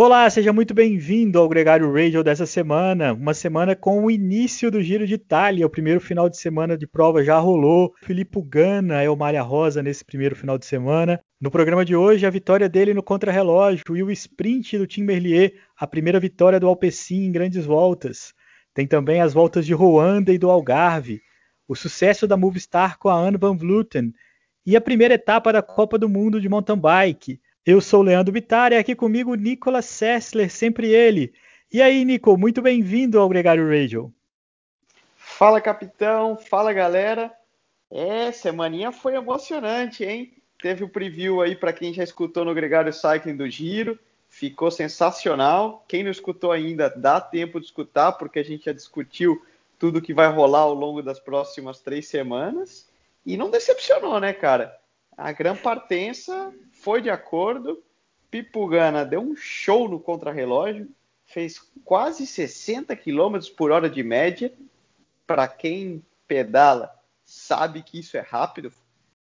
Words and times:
Olá, 0.00 0.30
seja 0.30 0.52
muito 0.52 0.72
bem-vindo 0.72 1.40
ao 1.40 1.48
Gregário 1.48 1.92
Radio 1.92 2.22
dessa 2.22 2.46
semana. 2.46 3.12
Uma 3.12 3.34
semana 3.34 3.74
com 3.74 4.04
o 4.04 4.08
início 4.08 4.70
do 4.70 4.80
Giro 4.80 5.04
de 5.04 5.14
Itália. 5.14 5.66
O 5.66 5.68
primeiro 5.68 6.00
final 6.00 6.28
de 6.28 6.36
semana 6.36 6.78
de 6.78 6.86
prova 6.86 7.24
já 7.24 7.36
rolou. 7.36 7.92
Filippo 8.04 8.40
Ganna 8.40 9.02
é 9.02 9.10
o 9.10 9.16
Malha 9.16 9.42
Rosa 9.42 9.82
nesse 9.82 10.04
primeiro 10.04 10.36
final 10.36 10.56
de 10.56 10.66
semana. 10.66 11.20
No 11.40 11.50
programa 11.50 11.84
de 11.84 11.96
hoje, 11.96 12.24
a 12.24 12.30
vitória 12.30 12.68
dele 12.68 12.94
no 12.94 13.02
contrarrelógio 13.02 13.96
e 13.96 14.02
o 14.04 14.10
sprint 14.12 14.78
do 14.78 14.86
Tim 14.86 15.02
Merlier, 15.02 15.54
a 15.76 15.84
primeira 15.84 16.20
vitória 16.20 16.60
do 16.60 16.68
Alpecin 16.68 17.24
em 17.24 17.32
grandes 17.32 17.66
voltas. 17.66 18.32
Tem 18.72 18.86
também 18.86 19.20
as 19.20 19.34
voltas 19.34 19.66
de 19.66 19.74
Ruanda 19.74 20.32
e 20.32 20.38
do 20.38 20.48
Algarve, 20.48 21.20
o 21.66 21.74
sucesso 21.74 22.24
da 22.24 22.36
Movistar 22.36 23.00
com 23.00 23.08
a 23.08 23.16
Anne 23.16 23.36
Van 23.36 23.56
Vleuten 23.56 24.12
e 24.64 24.76
a 24.76 24.80
primeira 24.80 25.14
etapa 25.14 25.52
da 25.52 25.60
Copa 25.60 25.98
do 25.98 26.08
Mundo 26.08 26.40
de 26.40 26.48
mountain 26.48 26.78
bike. 26.78 27.40
Eu 27.70 27.82
sou 27.82 28.00
o 28.00 28.02
Leandro 28.02 28.32
Bittar 28.32 28.72
e 28.72 28.76
aqui 28.76 28.94
comigo 28.94 29.34
Nicolas 29.34 29.84
Sessler, 29.84 30.50
sempre 30.50 30.90
ele. 30.90 31.34
E 31.70 31.82
aí, 31.82 32.02
Nico, 32.02 32.34
muito 32.34 32.62
bem-vindo 32.62 33.20
ao 33.20 33.28
Gregário 33.28 33.68
Radio. 33.68 34.10
Fala, 35.18 35.60
capitão. 35.60 36.34
Fala, 36.34 36.72
galera. 36.72 37.30
É, 37.90 38.32
semaninha 38.32 38.90
foi 38.90 39.16
emocionante, 39.16 40.02
hein? 40.02 40.32
Teve 40.58 40.82
o 40.82 40.88
preview 40.88 41.42
aí 41.42 41.54
para 41.54 41.74
quem 41.74 41.92
já 41.92 42.02
escutou 42.02 42.42
no 42.42 42.54
Gregário 42.54 42.90
Cycling 42.90 43.36
do 43.36 43.46
Giro. 43.50 43.98
Ficou 44.30 44.70
sensacional. 44.70 45.84
Quem 45.86 46.02
não 46.02 46.10
escutou 46.10 46.52
ainda, 46.52 46.88
dá 46.88 47.20
tempo 47.20 47.60
de 47.60 47.66
escutar, 47.66 48.12
porque 48.12 48.38
a 48.38 48.42
gente 48.42 48.64
já 48.64 48.72
discutiu 48.72 49.44
tudo 49.78 50.00
que 50.00 50.14
vai 50.14 50.32
rolar 50.32 50.60
ao 50.60 50.72
longo 50.72 51.02
das 51.02 51.20
próximas 51.20 51.80
três 51.80 52.08
semanas. 52.08 52.88
E 53.26 53.36
não 53.36 53.50
decepcionou, 53.50 54.18
né, 54.18 54.32
cara? 54.32 54.74
A 55.18 55.32
Gran 55.32 55.56
Partença 55.56 56.54
foi 56.70 57.02
de 57.02 57.10
acordo. 57.10 57.82
Pipugana 58.30 59.04
deu 59.04 59.20
um 59.20 59.34
show 59.34 59.88
no 59.88 59.98
contrarrelógio, 59.98 60.88
fez 61.26 61.58
quase 61.84 62.24
60 62.24 62.94
km 62.94 63.36
por 63.56 63.72
hora 63.72 63.90
de 63.90 64.00
média. 64.04 64.54
Para 65.26 65.48
quem 65.48 66.04
pedala, 66.28 66.94
sabe 67.24 67.82
que 67.82 67.98
isso 67.98 68.16
é 68.16 68.20
rápido. 68.20 68.72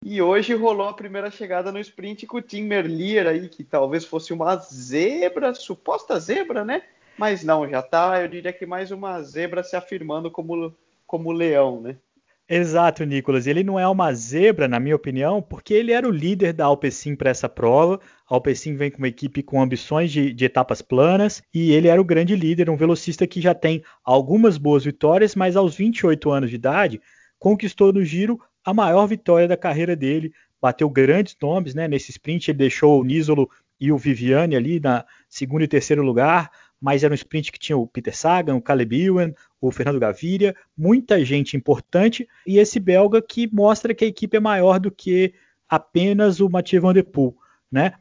E 0.05 0.23
hoje 0.23 0.55
rolou 0.55 0.87
a 0.87 0.95
primeira 0.95 1.33
chegada 1.33 1.73
no 1.73 1.81
sprint 1.81 2.29
com 2.29 2.37
o 2.37 2.43
Tim 2.43 2.63
Merlier 2.63 3.27
aí, 3.27 3.49
que 3.49 3.65
talvez 3.65 4.05
fosse 4.05 4.33
uma 4.33 4.55
zebra, 4.55 5.53
suposta 5.53 6.17
zebra, 6.21 6.65
né? 6.65 6.85
Mas 7.19 7.43
não, 7.43 7.69
já 7.69 7.83
tá, 7.83 8.23
eu 8.23 8.29
diria 8.29 8.53
que 8.53 8.67
mais 8.67 8.93
uma 8.93 9.21
zebra 9.21 9.65
se 9.65 9.75
afirmando 9.75 10.31
como, 10.31 10.73
como 11.09 11.33
leão, 11.33 11.81
né? 11.81 11.97
Exato, 12.49 13.05
Nicolas. 13.05 13.47
Ele 13.47 13.63
não 13.63 13.79
é 13.79 13.89
uma 13.89 14.13
zebra, 14.13 14.69
na 14.69 14.79
minha 14.79 14.97
opinião, 14.97 15.41
porque 15.41 15.73
ele 15.73 15.93
era 15.93 16.07
o 16.07 16.11
líder 16.11 16.53
da 16.53 16.67
Alpecin 16.67 17.15
para 17.15 17.31
essa 17.31 17.49
prova. 17.49 18.01
A 18.29 18.35
Alpecin 18.35 18.77
vem 18.77 18.91
com 18.91 18.99
uma 18.99 19.09
equipe 19.09 19.43
com 19.43 19.63
ambições 19.63 20.13
de, 20.13 20.33
de, 20.33 20.45
etapas 20.45 20.83
planas 20.83 21.43
e 21.55 21.73
ele 21.73 21.89
era 21.89 22.01
o 22.01 22.05
grande 22.05 22.37
líder, 22.37 22.69
um 22.69 22.77
velocista 22.77 23.27
que 23.27 23.41
já 23.41 23.55
tem 23.55 23.83
algumas 24.05 24.59
boas 24.59 24.85
vitórias, 24.85 25.35
mas 25.35 25.57
aos 25.57 25.75
28 25.77 26.31
anos 26.31 26.51
de 26.51 26.57
idade 26.57 27.01
conquistou 27.39 27.93
no 27.93 28.05
Giro 28.05 28.39
a 28.65 28.75
maior 28.75 29.07
vitória 29.07 29.49
da 29.49 29.57
carreira 29.57 29.97
dele. 29.97 30.33
Bateu 30.61 30.89
grandes 30.91 31.37
nomes, 31.41 31.75
né? 31.75 31.89
Nesse 31.89 32.11
sprint 32.11 32.51
ele 32.51 32.59
deixou 32.59 33.01
o 33.01 33.05
Nisolo 33.05 33.49
e 33.81 33.91
o 33.91 33.99
Viviane 33.99 34.55
ali 34.55 34.79
na 34.79 35.05
segundo 35.29 35.65
e 35.65 35.69
terceiro 35.69 36.03
lugar 36.03 36.51
mas 36.83 37.05
era 37.05 37.13
um 37.13 37.15
sprint 37.15 37.53
que 37.53 37.61
tinha 37.61 37.79
o 37.79 37.87
Peter 37.87 38.15
Sagan, 38.15 38.57
o 38.57 38.61
Caleb 38.61 39.01
Ewan, 39.01 39.33
o 39.61 39.71
Fernando 39.71 40.01
Gaviria, 40.01 40.57
muita 40.77 41.25
gente 41.25 41.57
importante, 41.57 42.29
e 42.45 42.59
esse 42.59 42.81
belga 42.81 43.23
que 43.23 43.49
mostra 43.55 43.95
que 43.95 44.05
a 44.05 44.09
equipe 44.09 44.37
é 44.37 44.41
maior 44.41 44.81
do 44.81 44.91
que 44.91 45.33
apenas 45.69 46.41
o 46.41 46.51
Mathieu 46.51 46.83
Van 46.83 46.93
Der 46.93 47.05
Poel, 47.05 47.37
né? 47.71 47.93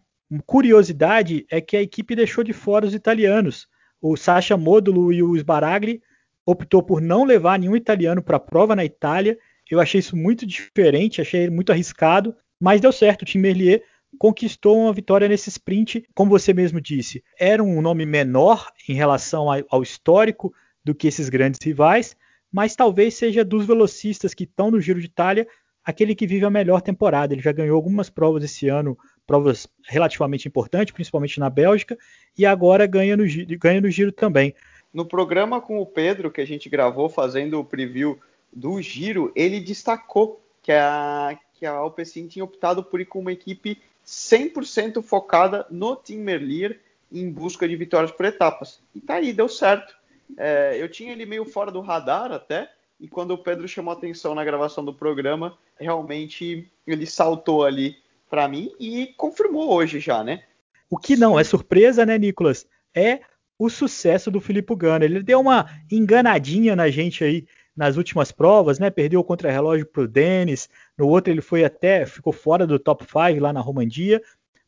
Curiosidade 0.48 1.46
é 1.52 1.62
que 1.62 1.78
a 1.78 1.82
equipe 1.82 2.16
deixou 2.16 2.44
de 2.44 2.54
fora 2.54 2.86
os 2.86 2.96
italianos. 2.96 3.68
O 4.02 4.18
Sacha 4.18 4.58
Modulo 4.58 5.14
e 5.14 5.22
o 5.22 5.38
Sbaragli 5.38 6.02
optou 6.44 6.82
por 6.82 7.00
não 7.02 7.24
levar 7.24 7.60
nenhum 7.60 7.76
italiano 7.76 8.24
para 8.24 8.38
a 8.38 8.40
prova 8.40 8.76
na 8.76 8.84
Itália. 8.84 9.38
Eu 9.70 9.80
achei 9.80 10.00
isso 10.00 10.16
muito 10.16 10.46
diferente, 10.46 11.22
achei 11.22 11.50
muito 11.50 11.72
arriscado, 11.72 12.36
mas 12.60 12.82
deu 12.82 12.92
certo. 12.92 13.22
O 13.22 13.26
Tim 13.26 13.40
Merlier 13.40 13.84
conquistou 14.18 14.78
uma 14.78 14.94
vitória 14.94 15.28
nesse 15.28 15.50
sprint, 15.50 16.08
como 16.14 16.32
você 16.32 16.54
mesmo 16.54 16.80
disse. 16.80 17.24
Era 17.40 17.64
um 17.64 17.82
nome 17.82 18.06
menor 18.06 18.72
em 18.88 18.94
relação 18.94 19.48
ao 19.70 19.82
histórico 19.82 20.54
do 20.84 20.94
que 20.96 21.08
esses 21.08 21.30
grandes 21.30 21.60
rivais, 21.64 22.16
mas 22.52 22.76
talvez 22.76 23.14
seja 23.14 23.46
dos 23.46 23.66
velocistas 23.66 24.34
que 24.34 24.44
estão 24.44 24.72
no 24.72 24.82
Giro 24.82 25.00
de 25.00 25.06
Itália 25.06 25.48
aquele 25.84 26.14
que 26.14 26.28
vive 26.28 26.46
a 26.46 26.50
melhor 26.50 26.82
temporada. 26.82 27.34
Ele 27.34 27.42
já 27.42 27.52
ganhou 27.52 27.76
algumas 27.76 28.10
provas 28.10 28.44
esse 28.44 28.68
ano, 28.68 28.98
provas 29.26 29.68
relativamente 29.88 30.48
importantes, 30.48 30.94
principalmente 30.94 31.40
na 31.40 31.50
Bélgica, 31.50 31.98
e 32.38 32.46
agora 32.46 32.86
ganha 32.86 33.18
no, 33.18 33.24
ganha 33.60 33.82
no 33.82 33.90
Giro 33.90 34.12
também. 34.12 34.54
No 34.94 35.06
programa 35.06 35.62
com 35.62 35.80
o 35.80 35.86
Pedro, 35.86 36.30
que 36.30 36.42
a 36.42 36.46
gente 36.46 36.70
gravou 36.70 37.10
fazendo 37.10 37.60
o 37.60 37.66
preview 37.66 38.20
do 38.52 38.82
Giro, 38.82 39.32
ele 39.36 39.60
destacou 39.60 40.42
que 40.62 40.72
a, 40.72 41.38
que 41.54 41.66
a 41.66 41.72
Alpecin 41.72 42.28
tinha 42.28 42.44
optado 42.44 42.84
por 42.84 43.00
ir 43.00 43.06
com 43.06 43.20
uma 43.20 43.32
equipe 43.32 43.78
100% 44.06 45.02
focada 45.02 45.66
no 45.70 45.96
Tim 45.96 46.18
Merlier 46.18 46.80
em 47.12 47.30
busca 47.30 47.68
de 47.68 47.76
vitórias 47.76 48.12
por 48.12 48.26
etapas. 48.26 48.82
E 48.96 49.02
tá 49.02 49.16
aí, 49.16 49.34
deu 49.34 49.50
certo. 49.50 49.96
É, 50.38 50.78
eu 50.80 50.90
tinha 50.90 51.12
ele 51.12 51.26
meio 51.26 51.46
fora 51.46 51.72
do 51.72 51.82
radar 51.82 52.32
até, 52.32 52.72
e 53.00 53.08
quando 53.08 53.32
o 53.32 53.38
Pedro 53.38 53.68
chamou 53.68 53.94
atenção 53.94 54.34
na 54.34 54.46
gravação 54.46 54.86
do 54.86 54.94
programa, 54.94 55.58
realmente 55.80 56.70
ele 56.86 57.06
saltou 57.06 57.66
ali 57.66 57.98
para 58.30 58.48
mim 58.48 58.72
e 58.80 59.08
confirmou 59.18 59.74
hoje 59.74 60.00
já, 60.00 60.24
né? 60.24 60.44
O 60.90 60.98
que 60.98 61.18
não 61.18 61.40
é 61.40 61.44
surpresa, 61.44 62.06
né, 62.06 62.18
Nicolas? 62.18 62.66
É 62.94 63.22
o 63.58 63.70
sucesso 63.70 64.32
do 64.32 64.42
Filipe 64.42 64.76
Gana. 64.76 65.06
Ele 65.06 65.22
deu 65.22 65.40
uma 65.40 65.70
enganadinha 65.92 66.76
na 66.76 66.90
gente 66.90 67.24
aí 67.24 67.46
nas 67.76 67.98
últimas 67.98 68.32
provas, 68.32 68.80
né? 68.80 68.90
Perdeu 68.90 69.20
o 69.20 69.24
contra-relógio 69.24 69.86
para 69.86 70.04
o 70.04 70.08
Denis, 70.08 70.70
no 70.98 71.08
outro 71.08 71.32
ele 71.32 71.42
foi 71.42 71.64
até, 71.64 72.06
ficou 72.06 72.34
fora 72.34 72.68
do 72.68 72.78
top 72.78 73.06
5 73.06 73.42
lá 73.42 73.54
na 73.54 73.62
Romandia, 73.62 74.22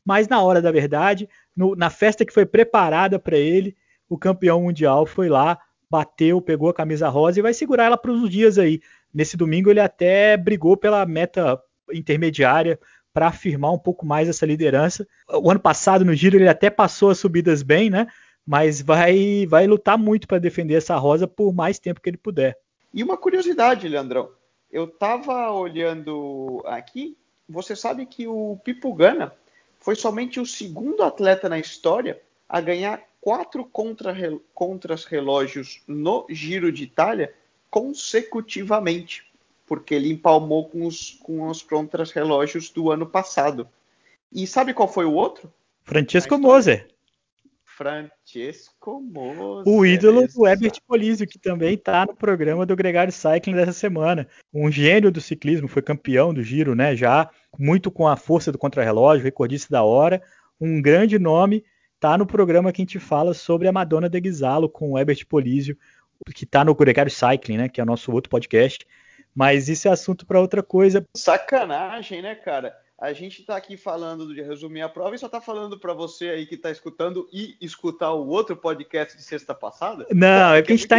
mas 0.06 0.28
na 0.28 0.42
hora 0.42 0.62
da 0.62 0.72
verdade, 0.72 1.30
no, 1.56 1.76
na 1.76 1.90
festa 1.90 2.26
que 2.26 2.34
foi 2.34 2.46
preparada 2.46 3.20
para 3.20 3.38
ele, 3.38 3.76
o 4.10 4.18
campeão 4.18 4.62
mundial 4.62 5.06
foi 5.06 5.30
lá, 5.30 5.58
bateu, 5.90 6.42
pegou 6.42 6.70
a 6.70 6.74
camisa 6.74 7.10
rosa 7.10 7.40
e 7.40 7.42
vai 7.42 7.54
segurar 7.54 7.86
ela 7.86 7.98
para 7.98 8.12
os 8.12 8.30
dias 8.30 8.58
aí. 8.58 8.82
Nesse 9.14 9.38
domingo 9.38 9.70
ele 9.70 9.80
até 9.80 10.36
brigou 10.36 10.76
pela 10.76 11.06
meta 11.06 11.60
intermediária 11.94 12.80
para 13.14 13.28
afirmar 13.28 13.72
um 13.72 13.78
pouco 13.78 14.06
mais 14.06 14.28
essa 14.28 14.46
liderança. 14.46 15.08
O 15.30 15.52
ano 15.52 15.60
passado 15.60 16.04
no 16.04 16.16
Giro 16.16 16.38
ele 16.38 16.50
até 16.50 16.70
passou 16.70 17.12
as 17.12 17.20
subidas 17.20 17.62
bem, 17.62 17.90
né? 17.90 18.08
Mas 18.46 18.82
vai 18.82 19.46
vai 19.48 19.68
lutar 19.68 19.98
muito 19.98 20.28
para 20.28 20.40
defender 20.40 20.76
essa 20.76 20.98
rosa 20.98 21.28
por 21.28 21.54
mais 21.54 21.78
tempo 21.80 22.02
que 22.02 22.10
ele 22.10 22.18
puder. 22.18 22.58
E 22.94 23.04
uma 23.04 23.18
curiosidade, 23.18 23.88
Leandrão. 23.88 24.30
Eu 24.72 24.86
estava 24.86 25.52
olhando 25.52 26.62
aqui, 26.66 27.18
você 27.50 27.76
sabe 27.76 28.06
que 28.06 28.28
o 28.28 28.60
Pipo 28.64 28.94
Gana 28.94 29.34
foi 29.80 29.96
somente 29.96 30.40
o 30.40 30.46
segundo 30.46 31.04
atleta 31.04 31.50
na 31.50 31.60
história 31.60 32.22
a 32.48 32.62
ganhar 32.62 33.02
quatro 33.20 33.66
contras 33.66 35.06
relógios 35.06 35.82
no 35.88 36.26
Giro 36.30 36.72
de 36.72 36.84
Itália 36.84 37.34
consecutivamente, 37.70 39.26
porque 39.66 39.96
ele 39.96 40.12
empalmou 40.12 40.70
com 40.70 40.86
os, 40.86 41.12
com 41.24 41.48
os 41.48 41.62
contras 41.64 42.12
relógios 42.12 42.70
do 42.70 42.92
ano 42.92 43.06
passado. 43.06 43.68
E 44.32 44.46
sabe 44.46 44.74
qual 44.74 44.88
foi 44.88 45.06
o 45.06 45.14
outro? 45.14 45.52
Francesco 45.84 46.38
Moser. 46.38 46.93
Francesco 47.76 49.02
Moser. 49.02 49.74
O 49.74 49.86
ídolo 49.86 50.28
do 50.28 50.48
Herbert 50.48 50.74
Polizio, 50.88 51.28
que 51.28 51.40
também 51.40 51.74
está 51.74 52.06
no 52.06 52.16
programa 52.16 52.66
do 52.66 52.76
Gregário 52.76 53.12
Cycling 53.12 53.56
dessa 53.56 53.74
semana. 53.74 54.28
Um 54.54 54.72
gênio 54.72 55.12
do 55.12 55.20
ciclismo, 55.20 55.68
foi 55.68 55.82
campeão 55.82 56.34
do 56.34 56.44
Giro, 56.44 56.76
né? 56.76 56.96
Já 56.96 57.30
muito 57.58 57.90
com 57.90 58.08
a 58.08 58.16
força 58.16 58.52
do 58.52 58.58
contrarrelógio, 58.58 59.24
recordista 59.24 59.70
da 59.72 59.84
hora. 59.84 60.22
Um 60.60 60.82
grande 60.82 61.18
nome. 61.18 61.64
Tá 62.00 62.18
no 62.18 62.26
programa 62.26 62.72
que 62.72 62.82
a 62.82 62.84
gente 62.84 63.00
fala 63.00 63.34
sobre 63.34 63.68
a 63.68 63.72
Madonna 63.72 64.10
de 64.10 64.20
Ghisalo 64.20 64.70
com 64.70 64.92
o 64.92 65.00
Herbert 65.00 65.26
Polizio, 65.26 65.78
que 66.36 66.44
está 66.44 66.64
no 66.64 66.76
Gregário 66.76 67.12
Cycling, 67.12 67.58
né? 67.58 67.70
Que 67.70 67.80
é 67.80 67.84
o 67.84 67.88
nosso 67.88 68.12
outro 68.12 68.30
podcast. 68.30 68.86
Mas 69.34 69.68
isso 69.68 69.88
é 69.88 69.92
assunto 69.92 70.26
para 70.26 70.40
outra 70.40 70.62
coisa. 70.62 71.04
Sacanagem, 71.16 72.22
né, 72.22 72.36
cara? 72.36 72.76
A 73.00 73.12
gente 73.12 73.42
está 73.42 73.58
aqui 73.58 73.76
falando 73.76 74.34
de 74.34 74.42
resumir 74.42 74.82
a 74.82 74.90
prova 74.90 75.16
e 75.16 75.20
só 75.20 75.26
está 75.26 75.42
falando 75.42 75.80
para 75.80 75.94
você 75.94 76.30
aí 76.30 76.46
que 76.46 76.56
está 76.56 76.72
escutando 76.72 77.28
e 77.34 77.56
escutar 77.60 78.14
o 78.14 78.28
outro 78.28 78.56
podcast 78.56 79.18
de 79.18 79.24
sexta 79.24 79.54
passada. 79.54 80.06
Não, 80.12 80.54
é 80.54 80.62
que 80.62 80.72
a 80.72 80.76
gente 80.76 80.86
está 80.86 80.96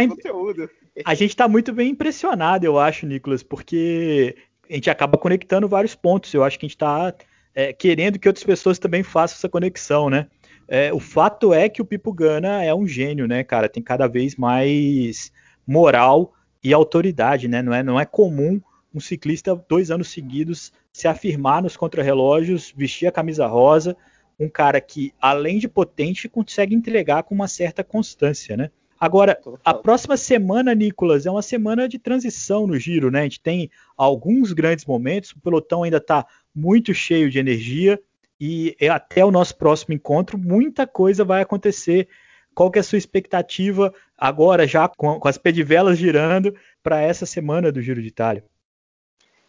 a 1.05 1.13
gente 1.13 1.29
está 1.31 1.47
muito 1.47 1.73
bem 1.73 1.89
impressionado, 1.89 2.65
eu 2.65 2.77
acho, 2.77 3.05
Nicolas, 3.05 3.41
porque 3.41 4.35
a 4.69 4.73
gente 4.73 4.89
acaba 4.89 5.17
conectando 5.17 5.67
vários 5.67 5.95
pontos. 5.95 6.33
Eu 6.33 6.43
acho 6.43 6.59
que 6.59 6.65
a 6.65 6.67
gente 6.67 6.75
está 6.75 7.13
é, 7.53 7.71
querendo 7.71 8.19
que 8.19 8.27
outras 8.27 8.43
pessoas 8.43 8.77
também 8.77 9.01
façam 9.01 9.37
essa 9.37 9.49
conexão, 9.49 10.09
né? 10.09 10.27
É, 10.67 10.91
o 10.93 10.99
fato 10.99 11.53
é 11.53 11.69
que 11.69 11.81
o 11.81 11.85
Pipo 11.85 12.11
Gana 12.11 12.63
é 12.63 12.73
um 12.73 12.87
gênio, 12.87 13.27
né, 13.27 13.43
cara? 13.43 13.69
Tem 13.69 13.81
cada 13.81 14.07
vez 14.07 14.35
mais 14.35 15.31
moral 15.65 16.33
e 16.63 16.73
autoridade, 16.73 17.47
né? 17.47 17.61
Não 17.61 17.73
é, 17.73 17.83
não 17.83 17.99
é 17.99 18.05
comum 18.05 18.59
um 18.95 18.99
ciclista 19.01 19.53
dois 19.67 19.91
anos 19.91 20.07
seguidos 20.07 20.71
se 20.93 21.05
afirmar 21.05 21.61
nos 21.61 21.75
contrarrelógios, 21.75 22.73
vestir 22.75 23.05
a 23.05 23.11
camisa 23.11 23.45
rosa, 23.45 23.95
um 24.39 24.47
cara 24.47 24.79
que, 24.79 25.13
além 25.19 25.59
de 25.59 25.67
potente, 25.67 26.29
consegue 26.29 26.73
entregar 26.73 27.23
com 27.23 27.35
uma 27.35 27.49
certa 27.49 27.83
constância, 27.83 28.55
né? 28.55 28.71
Agora, 28.97 29.37
a 29.63 29.73
próxima 29.73 30.15
semana, 30.15 30.73
Nicolas, 30.73 31.25
é 31.25 31.31
uma 31.31 31.41
semana 31.41 31.87
de 31.87 31.99
transição 31.99 32.65
no 32.65 32.79
giro, 32.79 33.11
né? 33.11 33.19
A 33.19 33.23
gente 33.23 33.41
tem 33.41 33.69
alguns 33.97 34.53
grandes 34.53 34.85
momentos, 34.85 35.31
o 35.31 35.39
pelotão 35.41 35.83
ainda 35.83 35.97
está 35.97 36.25
muito 36.55 36.93
cheio 36.93 37.29
de 37.29 37.37
energia 37.37 37.99
e 38.39 38.75
até 38.89 39.25
o 39.25 39.31
nosso 39.31 39.57
próximo 39.57 39.93
encontro, 39.93 40.37
muita 40.37 40.87
coisa 40.87 41.25
vai 41.25 41.41
acontecer. 41.41 42.07
Qual 42.53 42.71
que 42.71 42.79
é 42.79 42.81
a 42.81 42.83
sua 42.83 42.97
expectativa 42.97 43.93
agora, 44.17 44.65
já 44.65 44.87
com, 44.87 45.19
com 45.19 45.27
as 45.27 45.37
pedivelas 45.37 45.97
girando, 45.97 46.55
para 46.81 47.01
essa 47.01 47.25
semana 47.25 47.73
do 47.73 47.81
Giro 47.81 48.01
de 48.01 48.07
Itália? 48.07 48.45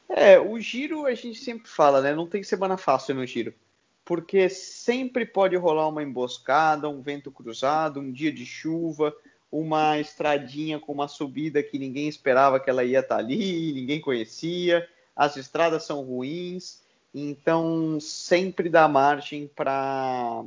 É, 0.08 0.38
o 0.38 0.58
giro 0.60 1.06
a 1.06 1.14
gente 1.14 1.38
sempre 1.38 1.68
fala, 1.68 2.00
né? 2.00 2.14
Não 2.14 2.26
tem 2.26 2.42
semana 2.42 2.76
fácil 2.76 3.14
no 3.14 3.26
giro. 3.26 3.52
Porque 4.04 4.48
sempre 4.48 5.26
pode 5.26 5.56
rolar 5.56 5.88
uma 5.88 6.02
emboscada, 6.02 6.88
um 6.88 7.02
vento 7.02 7.30
cruzado, 7.30 8.00
um 8.00 8.12
dia 8.12 8.32
de 8.32 8.46
chuva, 8.46 9.14
uma 9.50 9.98
estradinha 9.98 10.78
com 10.78 10.92
uma 10.92 11.08
subida 11.08 11.62
que 11.62 11.78
ninguém 11.78 12.08
esperava 12.08 12.60
que 12.60 12.70
ela 12.70 12.84
ia 12.84 13.00
estar 13.00 13.16
ali, 13.16 13.72
ninguém 13.72 14.00
conhecia, 14.00 14.88
as 15.14 15.36
estradas 15.36 15.84
são 15.84 16.02
ruins, 16.02 16.82
então 17.14 17.98
sempre 18.00 18.68
dá 18.68 18.86
margem 18.86 19.48
para 19.48 20.44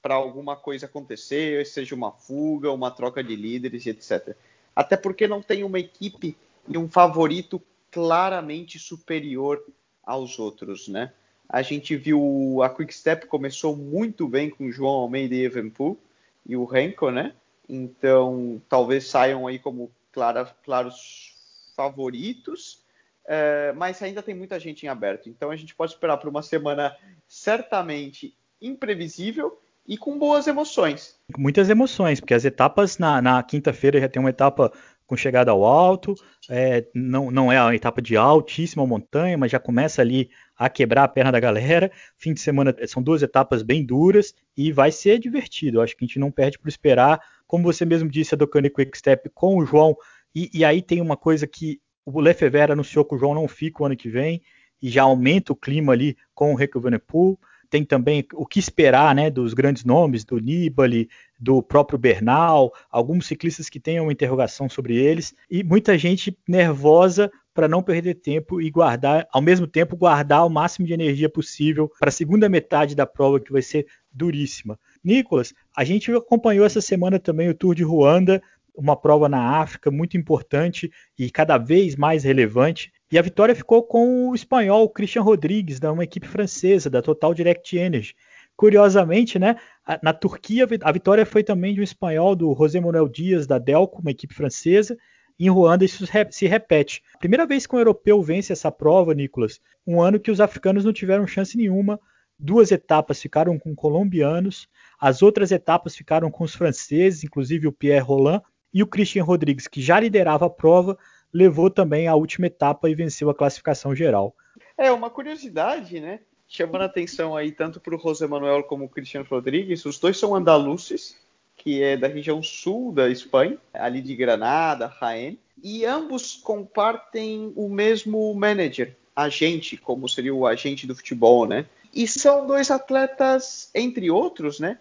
para 0.00 0.16
alguma 0.16 0.54
coisa 0.54 0.84
acontecer, 0.84 1.64
seja 1.64 1.94
uma 1.94 2.12
fuga, 2.12 2.70
uma 2.70 2.90
troca 2.90 3.24
de 3.24 3.34
líderes, 3.34 3.86
etc. 3.86 4.36
Até 4.76 4.98
porque 4.98 5.26
não 5.26 5.40
tem 5.40 5.64
uma 5.64 5.78
equipe 5.78 6.36
e 6.68 6.76
um 6.76 6.90
favorito 6.90 7.62
claramente 7.94 8.76
superior 8.76 9.64
aos 10.02 10.40
outros, 10.40 10.88
né? 10.88 11.12
A 11.48 11.62
gente 11.62 11.94
viu 11.96 12.60
a 12.60 12.68
Quick 12.68 12.92
Step 12.92 13.26
começou 13.28 13.76
muito 13.76 14.26
bem 14.26 14.50
com 14.50 14.72
João 14.72 14.94
Almeida 14.94 15.36
e 15.36 15.44
Evenpool 15.44 15.96
e 16.44 16.56
o 16.56 16.64
Renko, 16.64 17.12
né? 17.12 17.34
Então, 17.68 18.60
talvez 18.68 19.06
saiam 19.06 19.46
aí 19.46 19.60
como 19.60 19.92
clara, 20.10 20.44
claros 20.64 21.36
favoritos, 21.76 22.82
é, 23.26 23.72
mas 23.72 24.02
ainda 24.02 24.22
tem 24.22 24.34
muita 24.34 24.58
gente 24.58 24.84
em 24.84 24.88
aberto. 24.88 25.28
Então, 25.28 25.52
a 25.52 25.56
gente 25.56 25.74
pode 25.74 25.92
esperar 25.92 26.16
por 26.16 26.28
uma 26.28 26.42
semana 26.42 26.96
certamente 27.28 28.34
imprevisível 28.60 29.60
e 29.86 29.96
com 29.96 30.18
boas 30.18 30.46
emoções. 30.46 31.16
Muitas 31.38 31.70
emoções, 31.70 32.18
porque 32.18 32.34
as 32.34 32.44
etapas 32.44 32.98
na, 32.98 33.22
na 33.22 33.42
quinta-feira 33.42 34.00
já 34.00 34.08
tem 34.08 34.20
uma 34.20 34.30
etapa 34.30 34.72
com 35.06 35.16
chegada 35.16 35.50
ao 35.50 35.64
alto, 35.64 36.14
é, 36.48 36.86
não, 36.94 37.30
não 37.30 37.52
é 37.52 37.60
uma 37.60 37.74
etapa 37.74 38.00
de 38.00 38.16
altíssima 38.16 38.86
montanha, 38.86 39.36
mas 39.36 39.52
já 39.52 39.58
começa 39.58 40.00
ali 40.00 40.30
a 40.56 40.68
quebrar 40.70 41.04
a 41.04 41.08
perna 41.08 41.32
da 41.32 41.40
galera. 41.40 41.90
Fim 42.16 42.32
de 42.32 42.40
semana 42.40 42.74
são 42.86 43.02
duas 43.02 43.22
etapas 43.22 43.62
bem 43.62 43.84
duras 43.84 44.34
e 44.56 44.72
vai 44.72 44.90
ser 44.90 45.18
divertido. 45.18 45.80
Acho 45.80 45.96
que 45.96 46.04
a 46.04 46.06
gente 46.06 46.18
não 46.18 46.30
perde 46.30 46.58
por 46.58 46.68
esperar 46.68 47.20
como 47.46 47.64
você 47.64 47.84
mesmo 47.84 48.08
disse, 48.08 48.34
a 48.34 48.38
Docane 48.38 48.70
Quick 48.70 48.96
Step 48.96 49.30
com 49.30 49.58
o 49.58 49.64
João. 49.64 49.96
E, 50.34 50.50
e 50.52 50.64
aí 50.64 50.82
tem 50.82 51.00
uma 51.00 51.16
coisa 51.16 51.46
que 51.46 51.80
o 52.04 52.20
Lefever 52.20 52.72
anunciou 52.72 53.04
que 53.04 53.14
o 53.14 53.18
João 53.18 53.34
não 53.34 53.46
fica 53.48 53.82
o 53.82 53.86
ano 53.86 53.96
que 53.96 54.08
vem 54.08 54.42
e 54.82 54.90
já 54.90 55.04
aumenta 55.04 55.52
o 55.52 55.56
clima 55.56 55.92
ali 55.92 56.16
com 56.34 56.52
o 56.52 56.56
Rico 56.56 56.80
Venepool. 56.80 57.38
Tem 57.74 57.84
também 57.84 58.24
o 58.34 58.46
que 58.46 58.60
esperar 58.60 59.12
né, 59.16 59.28
dos 59.28 59.52
grandes 59.52 59.84
nomes, 59.84 60.24
do 60.24 60.38
Nibali, 60.38 61.08
do 61.40 61.60
próprio 61.60 61.98
Bernal, 61.98 62.72
alguns 62.88 63.26
ciclistas 63.26 63.68
que 63.68 63.80
tenham 63.80 64.04
uma 64.04 64.12
interrogação 64.12 64.68
sobre 64.68 64.94
eles, 64.94 65.34
e 65.50 65.64
muita 65.64 65.98
gente 65.98 66.38
nervosa 66.46 67.32
para 67.52 67.66
não 67.66 67.82
perder 67.82 68.14
tempo 68.14 68.60
e 68.60 68.70
guardar, 68.70 69.26
ao 69.32 69.42
mesmo 69.42 69.66
tempo, 69.66 69.96
guardar 69.96 70.46
o 70.46 70.48
máximo 70.48 70.86
de 70.86 70.92
energia 70.92 71.28
possível 71.28 71.90
para 71.98 72.10
a 72.10 72.12
segunda 72.12 72.48
metade 72.48 72.94
da 72.94 73.06
prova, 73.06 73.40
que 73.40 73.50
vai 73.50 73.60
ser 73.60 73.88
duríssima. 74.12 74.78
Nicolas, 75.02 75.52
a 75.76 75.82
gente 75.82 76.12
acompanhou 76.12 76.64
essa 76.64 76.80
semana 76.80 77.18
também 77.18 77.48
o 77.48 77.54
Tour 77.54 77.74
de 77.74 77.82
Ruanda, 77.82 78.40
uma 78.72 78.96
prova 78.96 79.28
na 79.28 79.58
África 79.58 79.90
muito 79.90 80.16
importante 80.16 80.92
e 81.18 81.28
cada 81.28 81.58
vez 81.58 81.96
mais 81.96 82.22
relevante. 82.22 82.92
E 83.14 83.18
a 83.18 83.22
vitória 83.22 83.54
ficou 83.54 83.80
com 83.80 84.28
o 84.28 84.34
espanhol 84.34 84.90
Christian 84.90 85.22
Rodrigues, 85.22 85.78
da 85.78 85.92
uma 85.92 86.02
equipe 86.02 86.26
francesa, 86.26 86.90
da 86.90 87.00
Total 87.00 87.32
Direct 87.32 87.78
Energy. 87.78 88.12
Curiosamente, 88.56 89.38
né, 89.38 89.54
na 90.02 90.12
Turquia 90.12 90.66
a 90.82 90.90
vitória 90.90 91.24
foi 91.24 91.44
também 91.44 91.74
de 91.74 91.80
um 91.80 91.84
espanhol, 91.84 92.34
do 92.34 92.52
José 92.56 92.80
Manuel 92.80 93.08
Dias, 93.08 93.46
da 93.46 93.56
Delco, 93.56 94.00
uma 94.00 94.10
equipe 94.10 94.34
francesa. 94.34 94.96
Em 95.38 95.48
Ruanda 95.48 95.84
isso 95.84 96.04
se 96.32 96.46
repete. 96.48 97.04
Primeira 97.20 97.46
vez 97.46 97.68
que 97.68 97.76
um 97.76 97.78
europeu 97.78 98.20
vence 98.20 98.52
essa 98.52 98.72
prova, 98.72 99.14
Nicolas, 99.14 99.60
um 99.86 100.02
ano 100.02 100.18
que 100.18 100.32
os 100.32 100.40
africanos 100.40 100.84
não 100.84 100.92
tiveram 100.92 101.24
chance 101.24 101.56
nenhuma. 101.56 102.00
Duas 102.36 102.72
etapas 102.72 103.22
ficaram 103.22 103.56
com 103.60 103.76
colombianos, 103.76 104.68
as 104.98 105.22
outras 105.22 105.52
etapas 105.52 105.94
ficaram 105.94 106.32
com 106.32 106.42
os 106.42 106.56
franceses, 106.56 107.22
inclusive 107.22 107.68
o 107.68 107.72
Pierre 107.72 108.04
Roland, 108.04 108.42
e 108.72 108.82
o 108.82 108.88
Christian 108.88 109.22
Rodrigues, 109.22 109.68
que 109.68 109.80
já 109.80 110.00
liderava 110.00 110.46
a 110.46 110.50
prova, 110.50 110.98
levou 111.34 111.68
também 111.68 112.06
a 112.06 112.14
última 112.14 112.46
etapa 112.46 112.88
e 112.88 112.94
venceu 112.94 113.28
a 113.28 113.34
classificação 113.34 113.94
geral. 113.94 114.34
É 114.78 114.92
uma 114.92 115.10
curiosidade, 115.10 115.98
né? 115.98 116.20
Chamando 116.46 116.82
a 116.82 116.84
atenção 116.84 117.36
aí 117.36 117.50
tanto 117.50 117.80
para 117.80 117.96
o 117.96 117.98
José 117.98 118.26
Manuel 118.28 118.62
como 118.62 118.84
o 118.84 118.88
Christian 118.88 119.22
Rodrigues, 119.28 119.84
os 119.84 119.98
dois 119.98 120.16
são 120.16 120.34
andaluces, 120.34 121.16
que 121.56 121.82
é 121.82 121.96
da 121.96 122.06
região 122.06 122.40
sul 122.42 122.92
da 122.92 123.08
Espanha, 123.08 123.58
ali 123.72 124.00
de 124.00 124.14
Granada, 124.14 124.92
Jaén, 125.00 125.36
e 125.60 125.84
ambos 125.84 126.36
compartem 126.36 127.52
o 127.56 127.68
mesmo 127.68 128.32
manager, 128.34 128.96
agente, 129.16 129.76
como 129.76 130.08
seria 130.08 130.34
o 130.34 130.46
agente 130.46 130.86
do 130.86 130.94
futebol, 130.94 131.46
né? 131.46 131.66
E 131.92 132.06
são 132.06 132.46
dois 132.46 132.70
atletas, 132.70 133.70
entre 133.74 134.10
outros, 134.10 134.60
né? 134.60 134.78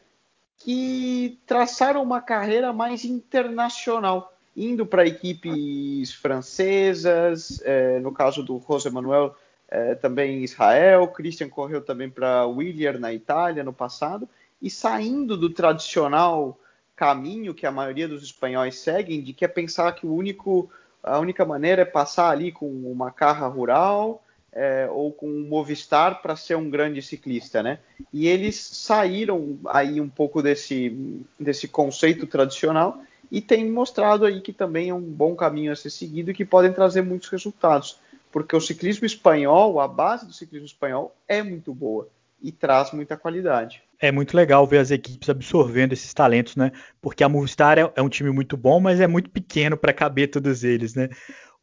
que 0.64 1.40
traçaram 1.46 2.02
uma 2.02 2.22
carreira 2.22 2.72
mais 2.72 3.04
internacional, 3.04 4.33
indo 4.56 4.86
para 4.86 5.06
equipes 5.06 6.14
francesas, 6.14 7.62
é, 7.64 8.00
no 8.00 8.12
caso 8.12 8.44
do 8.44 8.62
José 8.68 8.90
Manuel, 8.90 9.36
é, 9.68 9.96
também 9.96 10.44
Israel, 10.44 11.08
Christian 11.08 11.50
correu 11.50 11.82
também 11.82 12.10
para 12.10 12.46
Willier 12.46 13.00
na 13.00 13.12
Itália 13.12 13.64
no 13.64 13.74
passado, 13.74 14.30
e 14.62 14.70
saindo 14.70 15.36
do 15.36 15.50
tradicional 15.50 16.58
caminho 16.96 17.54
que 17.54 17.66
a 17.66 17.72
maioria 17.72 18.08
dos 18.08 18.24
espanhóis 18.24 18.78
seguem, 18.78 19.22
de 19.22 19.34
que 19.34 19.44
é 19.44 19.48
pensar 19.48 19.94
que 19.94 20.06
o 20.06 20.14
único, 20.14 20.70
a 21.02 21.20
única 21.20 21.44
maneira 21.44 21.82
é 21.82 21.86
passar 21.86 22.30
ali 22.30 22.52
com 22.52 22.70
uma 22.70 23.12
carra 23.12 23.48
rural, 23.48 24.24
é, 24.56 24.88
ou 24.92 25.12
com 25.12 25.26
o 25.26 25.50
Movistar 25.50 26.22
para 26.22 26.36
ser 26.36 26.56
um 26.56 26.70
grande 26.70 27.02
ciclista, 27.02 27.64
né? 27.64 27.80
E 28.14 28.28
eles 28.28 28.56
saíram 28.56 29.58
aí 29.66 30.00
um 30.00 30.08
pouco 30.08 30.44
desse, 30.44 31.26
desse 31.40 31.68
conceito 31.68 32.28
tradicional 32.28 33.02
e 33.34 33.42
têm 33.42 33.68
mostrado 33.72 34.28
aí 34.28 34.40
que 34.42 34.54
também 34.54 34.90
é 34.90 34.94
um 34.94 35.02
bom 35.02 35.36
caminho 35.36 35.72
a 35.72 35.76
ser 35.76 35.90
seguido 35.90 36.30
e 36.30 36.36
que 36.36 36.46
podem 36.46 36.72
trazer 36.72 37.02
muitos 37.02 37.30
resultados, 37.30 38.00
porque 38.32 38.56
o 38.56 38.62
ciclismo 38.62 39.08
espanhol, 39.08 39.80
a 39.80 39.88
base 39.88 40.28
do 40.28 40.32
ciclismo 40.32 40.68
espanhol 40.68 41.16
é 41.28 41.42
muito 41.42 41.74
boa 41.74 42.08
e 42.40 42.52
traz 42.52 42.92
muita 42.92 43.18
qualidade. 43.18 43.82
É 44.00 44.12
muito 44.12 44.38
legal 44.38 44.68
ver 44.68 44.78
as 44.78 44.92
equipes 44.92 45.30
absorvendo 45.30 45.94
esses 45.94 46.14
talentos, 46.14 46.56
né? 46.56 46.72
Porque 47.02 47.24
a 47.24 47.30
Movistar 47.30 47.80
é, 47.80 47.92
é 47.96 48.02
um 48.04 48.10
time 48.10 48.30
muito 48.30 48.56
bom, 48.56 48.80
mas 48.80 49.00
é 49.00 49.08
muito 49.08 49.32
pequeno 49.32 49.76
para 49.76 49.94
caber 49.94 50.30
todos 50.30 50.64
eles, 50.64 50.94
né? 50.94 51.10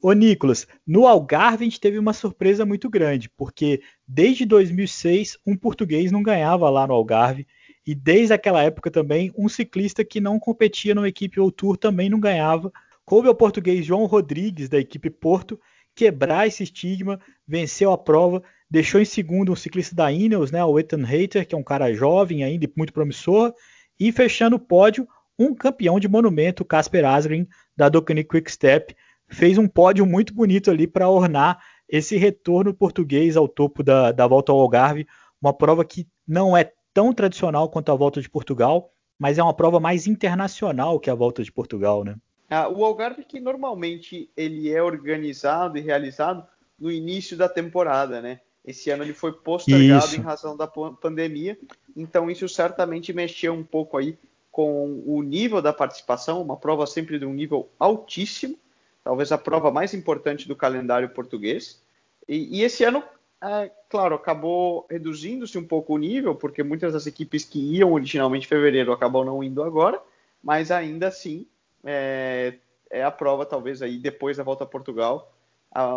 Ô 0.02 0.12
Nicolas, 0.12 0.66
no 0.84 1.06
Algarve 1.06 1.62
a 1.62 1.68
gente 1.68 1.78
teve 1.78 2.00
uma 2.00 2.12
surpresa 2.12 2.66
muito 2.66 2.90
grande, 2.90 3.28
porque 3.28 3.80
desde 4.08 4.44
2006 4.44 5.38
um 5.46 5.56
português 5.56 6.10
não 6.10 6.20
ganhava 6.20 6.68
lá 6.68 6.84
no 6.84 6.94
Algarve 6.94 7.46
e 7.90 7.94
desde 7.96 8.32
aquela 8.32 8.62
época 8.62 8.88
também 8.88 9.32
um 9.36 9.48
ciclista 9.48 10.04
que 10.04 10.20
não 10.20 10.38
competia 10.38 10.94
na 10.94 11.08
equipe 11.08 11.40
World 11.40 11.56
Tour 11.56 11.76
também 11.76 12.08
não 12.08 12.20
ganhava. 12.20 12.72
Coube 13.04 13.26
ao 13.26 13.34
português 13.34 13.84
João 13.84 14.06
Rodrigues 14.06 14.68
da 14.68 14.78
equipe 14.78 15.10
Porto 15.10 15.60
quebrar 15.92 16.46
esse 16.46 16.62
estigma, 16.62 17.18
venceu 17.48 17.90
a 17.90 17.98
prova, 17.98 18.44
deixou 18.70 19.00
em 19.00 19.04
segundo 19.04 19.50
um 19.50 19.56
ciclista 19.56 19.92
da 19.92 20.12
Ineos, 20.12 20.52
né, 20.52 20.64
o 20.64 20.78
Ethan 20.78 21.04
Hayter, 21.04 21.44
que 21.44 21.52
é 21.52 21.58
um 21.58 21.64
cara 21.64 21.92
jovem 21.92 22.44
ainda 22.44 22.64
e 22.64 22.72
muito 22.76 22.92
promissor, 22.92 23.52
e 23.98 24.12
fechando 24.12 24.54
o 24.54 24.60
pódio 24.60 25.04
um 25.36 25.52
campeão 25.52 25.98
de 25.98 26.06
monumento, 26.06 26.64
Casper 26.64 27.04
Asgreen 27.04 27.48
da 27.76 27.88
Docani 27.88 28.22
Quick 28.22 28.52
Step 28.52 28.94
fez 29.28 29.58
um 29.58 29.66
pódio 29.66 30.06
muito 30.06 30.32
bonito 30.32 30.70
ali 30.70 30.86
para 30.86 31.08
ornar 31.08 31.60
esse 31.88 32.16
retorno 32.16 32.72
português 32.72 33.36
ao 33.36 33.48
topo 33.48 33.82
da, 33.82 34.12
da 34.12 34.28
volta 34.28 34.52
ao 34.52 34.60
Algarve, 34.60 35.08
uma 35.42 35.52
prova 35.52 35.84
que 35.84 36.06
não 36.24 36.56
é 36.56 36.70
tão 36.92 37.12
tradicional 37.12 37.68
quanto 37.68 37.90
a 37.92 37.94
volta 37.94 38.20
de 38.20 38.28
Portugal, 38.28 38.92
mas 39.18 39.38
é 39.38 39.42
uma 39.42 39.54
prova 39.54 39.78
mais 39.78 40.06
internacional 40.06 40.98
que 40.98 41.10
a 41.10 41.14
volta 41.14 41.42
de 41.42 41.52
Portugal, 41.52 42.04
né? 42.04 42.16
Ah, 42.48 42.68
o 42.68 42.84
Algarve 42.84 43.24
que 43.24 43.38
normalmente 43.38 44.28
ele 44.36 44.72
é 44.72 44.82
organizado 44.82 45.78
e 45.78 45.80
realizado 45.80 46.44
no 46.78 46.90
início 46.90 47.36
da 47.36 47.48
temporada, 47.48 48.20
né? 48.20 48.40
Esse 48.64 48.90
ano 48.90 49.04
ele 49.04 49.14
foi 49.14 49.32
postergado 49.32 50.06
isso. 50.06 50.16
em 50.16 50.20
razão 50.20 50.56
da 50.56 50.66
pandemia, 50.66 51.58
então 51.96 52.30
isso 52.30 52.48
certamente 52.48 53.12
mexeu 53.12 53.54
um 53.54 53.64
pouco 53.64 53.96
aí 53.96 54.18
com 54.50 55.02
o 55.06 55.22
nível 55.22 55.62
da 55.62 55.72
participação, 55.72 56.42
uma 56.42 56.56
prova 56.56 56.86
sempre 56.86 57.18
de 57.18 57.24
um 57.24 57.32
nível 57.32 57.70
altíssimo, 57.78 58.58
talvez 59.04 59.32
a 59.32 59.38
prova 59.38 59.70
mais 59.70 59.94
importante 59.94 60.48
do 60.48 60.56
calendário 60.56 61.08
português. 61.10 61.80
E, 62.28 62.58
e 62.58 62.62
esse 62.62 62.84
ano 62.84 63.02
é, 63.42 63.70
claro, 63.88 64.14
acabou 64.14 64.86
reduzindo-se 64.90 65.56
um 65.56 65.64
pouco 65.64 65.94
o 65.94 65.98
nível, 65.98 66.34
porque 66.34 66.62
muitas 66.62 66.92
das 66.92 67.06
equipes 67.06 67.44
que 67.44 67.58
iam 67.76 67.92
originalmente 67.92 68.46
em 68.46 68.48
fevereiro 68.48 68.92
acabam 68.92 69.24
não 69.24 69.42
indo 69.42 69.62
agora, 69.62 70.00
mas 70.42 70.70
ainda 70.70 71.08
assim 71.08 71.46
é, 71.84 72.54
é 72.90 73.02
a 73.02 73.10
prova, 73.10 73.46
talvez, 73.46 73.80
aí 73.80 73.98
depois 73.98 74.36
da 74.36 74.42
volta 74.42 74.64
a 74.64 74.66
Portugal, 74.66 75.32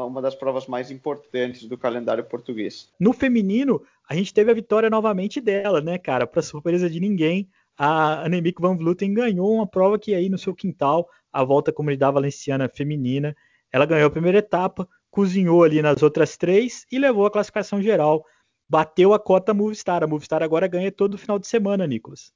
uma 0.08 0.22
das 0.22 0.36
provas 0.36 0.68
mais 0.68 0.92
importantes 0.92 1.68
do 1.68 1.78
calendário 1.78 2.24
português. 2.24 2.90
No 3.00 3.12
feminino, 3.12 3.82
a 4.08 4.16
gente 4.16 4.34
teve 4.34 4.52
a 4.52 4.54
vitória 4.54 4.90
novamente 4.90 5.42
dela, 5.42 5.82
né, 5.82 5.98
cara? 5.98 6.28
Para 6.28 6.42
surpresa 6.42 6.90
de 6.90 7.00
ninguém, 7.00 7.50
a 7.78 8.24
Annemiek 8.24 8.62
van 8.62 8.78
Vleuten 8.78 9.14
ganhou 9.14 9.52
uma 9.52 9.66
prova 9.66 9.98
que 9.98 10.14
aí 10.14 10.30
no 10.30 10.38
seu 10.38 10.54
quintal, 10.54 11.10
a 11.32 11.44
volta 11.44 11.72
à 11.72 11.74
comunidade 11.74 12.14
valenciana 12.14 12.70
feminina, 12.70 13.36
ela 13.72 13.86
ganhou 13.88 14.08
a 14.08 14.12
primeira 14.12 14.38
etapa, 14.38 14.88
cozinhou 15.13 15.63
ali 15.63 15.79
nas 15.79 16.01
outras 16.01 16.36
três 16.36 16.88
e 16.91 16.98
levou 16.98 17.27
a 17.27 17.32
classificação 17.32 17.79
geral. 17.79 18.25
Bateu 18.67 19.13
a 19.13 19.20
cota 19.20 19.53
Movistar. 19.53 20.03
A 20.03 20.08
Movistar 20.08 20.41
agora 20.41 20.67
ganha 20.67 20.91
todo 20.91 21.20
final 21.20 21.38
de 21.38 21.46
semana, 21.46 21.86
Nicolas. 21.86 22.34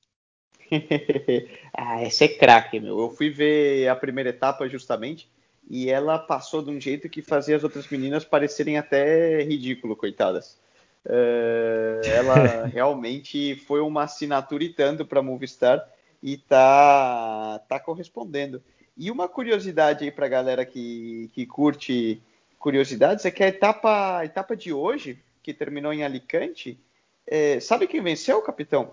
ah, 1.75 2.03
essa 2.03 2.25
é 2.25 2.27
craque, 2.27 2.79
meu. 2.79 2.99
Eu 2.99 3.09
fui 3.09 3.31
ver 3.31 3.87
a 3.87 3.95
primeira 3.95 4.29
etapa 4.29 4.69
justamente 4.69 5.27
e 5.67 5.89
ela 5.89 6.19
passou 6.19 6.61
de 6.61 6.69
um 6.69 6.79
jeito 6.79 7.09
que 7.09 7.23
fazia 7.23 7.55
as 7.55 7.63
outras 7.63 7.89
meninas 7.89 8.23
parecerem 8.23 8.77
até 8.77 9.41
ridículo, 9.41 9.95
coitadas. 9.95 10.59
Uh, 11.03 12.05
ela 12.05 12.65
realmente 12.71 13.55
foi 13.65 13.81
uma 13.81 14.03
assinatura 14.03 14.63
e 14.63 14.69
tanto 14.69 15.03
para 15.03 15.23
Movistar 15.23 15.83
e 16.21 16.37
tá, 16.37 17.59
tá 17.67 17.79
correspondendo. 17.79 18.61
E 18.95 19.09
uma 19.09 19.27
curiosidade 19.27 20.03
aí 20.03 20.11
para 20.11 20.27
a 20.27 20.29
galera 20.29 20.63
que, 20.63 21.31
que 21.33 21.43
curte 21.47 22.21
curiosidades 22.59 23.25
é 23.25 23.31
que 23.31 23.43
a 23.43 23.47
etapa, 23.47 24.19
a 24.19 24.25
etapa 24.25 24.55
de 24.55 24.73
hoje, 24.73 25.19
que 25.41 25.53
terminou 25.53 25.93
em 25.93 26.03
Alicante, 26.03 26.79
é, 27.25 27.59
sabe 27.59 27.87
quem 27.87 28.01
venceu, 28.01 28.41
capitão? 28.41 28.91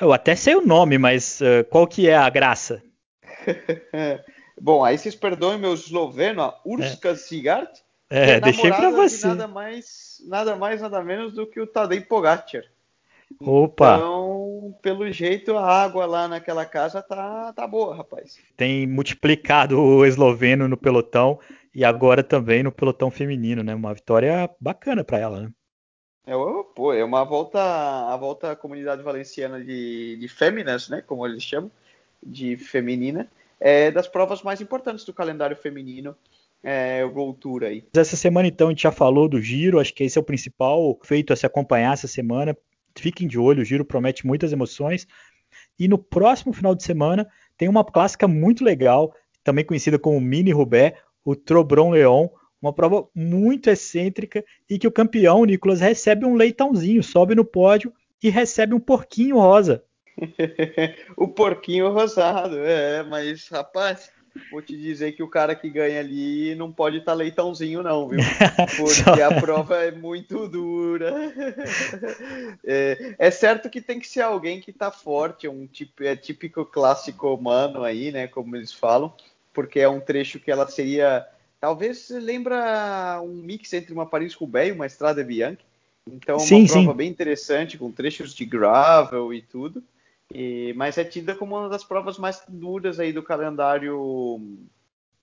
Eu 0.00 0.12
até 0.12 0.34
sei 0.34 0.54
o 0.54 0.66
nome, 0.66 0.98
mas 0.98 1.40
uh, 1.40 1.64
qual 1.70 1.86
que 1.86 2.08
é 2.08 2.16
a 2.16 2.28
graça? 2.28 2.82
Bom, 4.60 4.84
aí 4.84 4.96
vocês 4.98 5.14
perdoem 5.14 5.58
meu 5.58 5.74
esloveno, 5.74 6.42
a 6.42 6.60
Urska 6.64 7.10
é. 7.10 7.14
Sigart, 7.16 7.80
é, 8.08 8.40
deixei 8.40 8.70
para 8.70 8.90
você. 8.90 9.26
Nada 9.26 9.48
mais, 9.48 10.22
nada 10.26 10.56
mais, 10.56 10.80
nada 10.80 11.02
menos 11.02 11.32
do 11.32 11.46
que 11.46 11.60
o 11.60 11.66
Tadej 11.66 12.02
Pogacar. 12.02 12.62
Opa! 13.40 13.96
Então, 13.96 14.76
pelo 14.80 15.10
jeito, 15.10 15.56
a 15.56 15.66
água 15.66 16.06
lá 16.06 16.28
naquela 16.28 16.64
casa 16.64 17.02
tá, 17.02 17.52
tá 17.52 17.66
boa, 17.66 17.96
rapaz. 17.96 18.38
Tem 18.56 18.86
multiplicado 18.86 19.80
o 19.80 20.04
esloveno 20.06 20.68
no 20.68 20.76
pelotão 20.76 21.40
e 21.74 21.84
agora 21.84 22.22
também 22.22 22.62
no 22.62 22.70
pelotão 22.70 23.10
feminino, 23.10 23.62
né? 23.62 23.74
Uma 23.74 23.94
vitória 23.94 24.48
bacana 24.60 25.02
para 25.02 25.18
ela, 25.18 25.40
né? 25.42 25.50
É, 26.26 26.32
pô, 26.74 26.92
é 26.92 27.04
uma 27.04 27.24
volta, 27.24 27.60
a 27.60 28.16
volta 28.16 28.52
à 28.52 28.56
comunidade 28.56 29.02
valenciana 29.02 29.62
de, 29.62 30.16
de 30.16 30.28
féminas, 30.28 30.88
né? 30.88 31.02
Como 31.02 31.26
eles 31.26 31.42
chamam, 31.42 31.70
de 32.22 32.56
feminina, 32.56 33.28
é 33.60 33.90
das 33.90 34.08
provas 34.08 34.42
mais 34.42 34.60
importantes 34.60 35.04
do 35.04 35.12
calendário 35.12 35.56
feminino 35.56 36.16
é, 36.62 37.04
World 37.04 37.38
Tour 37.38 37.64
aí. 37.64 37.84
Essa 37.94 38.16
semana, 38.16 38.48
então, 38.48 38.68
a 38.68 38.70
gente 38.70 38.82
já 38.82 38.92
falou 38.92 39.28
do 39.28 39.40
giro, 39.40 39.78
acho 39.78 39.92
que 39.92 40.04
esse 40.04 40.16
é 40.16 40.20
o 40.20 40.24
principal 40.24 40.98
feito 41.02 41.32
a 41.32 41.36
se 41.36 41.44
acompanhar 41.44 41.92
essa 41.92 42.08
semana. 42.08 42.56
Fiquem 42.96 43.28
de 43.28 43.38
olho, 43.38 43.60
o 43.60 43.64
giro 43.64 43.84
promete 43.84 44.26
muitas 44.26 44.52
emoções. 44.52 45.06
E 45.78 45.86
no 45.86 45.98
próximo 45.98 46.52
final 46.52 46.74
de 46.74 46.82
semana 46.82 47.28
tem 47.58 47.68
uma 47.68 47.84
clássica 47.84 48.26
muito 48.26 48.64
legal, 48.64 49.14
também 49.42 49.64
conhecida 49.64 49.98
como 49.98 50.20
Mini 50.20 50.52
Roubaix, 50.52 50.98
o 51.24 51.34
Trobron 51.34 51.90
Leon, 51.90 52.28
uma 52.60 52.72
prova 52.72 53.06
muito 53.14 53.68
excêntrica 53.68 54.44
e 54.68 54.78
que 54.78 54.86
o 54.86 54.92
campeão, 54.92 55.44
Nicolas, 55.44 55.80
recebe 55.80 56.24
um 56.24 56.34
leitãozinho, 56.34 57.02
sobe 57.02 57.34
no 57.34 57.44
pódio 57.44 57.92
e 58.22 58.30
recebe 58.30 58.74
um 58.74 58.80
porquinho 58.80 59.38
rosa. 59.38 59.84
o 61.16 61.28
porquinho 61.28 61.92
rosado, 61.92 62.58
é, 62.58 63.02
mas 63.02 63.48
rapaz, 63.48 64.10
vou 64.50 64.62
te 64.62 64.76
dizer 64.76 65.12
que 65.12 65.22
o 65.22 65.28
cara 65.28 65.54
que 65.54 65.68
ganha 65.68 66.00
ali 66.00 66.54
não 66.54 66.72
pode 66.72 66.98
estar 66.98 67.12
tá 67.12 67.16
leitãozinho, 67.16 67.82
não, 67.82 68.08
viu? 68.08 68.20
Porque 68.76 69.20
a 69.20 69.40
prova 69.40 69.76
é 69.76 69.90
muito 69.90 70.48
dura. 70.48 71.14
É, 72.66 73.14
é, 73.18 73.30
certo 73.30 73.68
que 73.68 73.80
tem 73.80 73.98
que 73.98 74.08
ser 74.08 74.22
alguém 74.22 74.60
que 74.60 74.70
está 74.70 74.90
forte, 74.90 75.46
um 75.46 75.66
tipo, 75.66 76.02
é 76.02 76.16
típico 76.16 76.64
clássico 76.64 77.34
humano 77.34 77.82
aí, 77.82 78.10
né? 78.10 78.26
Como 78.26 78.56
eles 78.56 78.72
falam, 78.72 79.12
porque 79.54 79.80
é 79.80 79.88
um 79.88 80.00
trecho 80.00 80.38
que 80.38 80.50
ela 80.50 80.66
seria. 80.68 81.26
Talvez 81.60 82.10
lembra 82.10 83.20
um 83.22 83.36
mix 83.36 83.72
entre 83.72 83.94
uma 83.94 84.04
Paris-Roubaix 84.04 84.68
e 84.68 84.72
uma 84.72 84.84
Estrada 84.84 85.24
Bianchi. 85.24 85.64
Então, 86.06 86.36
uma 86.36 86.44
sim, 86.44 86.66
prova 86.66 86.90
sim. 86.90 86.96
bem 86.96 87.08
interessante, 87.08 87.78
com 87.78 87.90
trechos 87.90 88.34
de 88.34 88.44
gravel 88.44 89.32
e 89.32 89.40
tudo. 89.40 89.82
E, 90.32 90.74
mas 90.76 90.98
é 90.98 91.04
tida 91.04 91.34
como 91.34 91.56
uma 91.56 91.68
das 91.68 91.84
provas 91.84 92.18
mais 92.18 92.42
duras 92.46 93.00
aí 93.00 93.12
do 93.12 93.22
calendário 93.22 94.40